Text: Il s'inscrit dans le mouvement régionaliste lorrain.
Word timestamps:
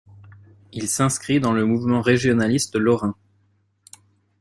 Il 0.71 0.89
s'inscrit 0.89 1.39
dans 1.39 1.53
le 1.53 1.63
mouvement 1.63 2.01
régionaliste 2.01 2.75
lorrain. 2.75 3.15